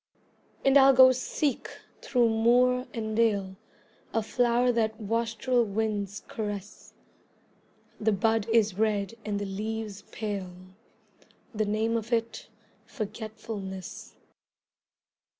[0.65, 1.69] And I'll go seek
[2.01, 3.55] through moor and dale
[4.15, 6.95] A flower that wastrel winds caress;
[7.99, 10.55] The bud is red and the leaves pale,
[11.53, 12.49] The name of it
[12.83, 14.15] Forgetfulness.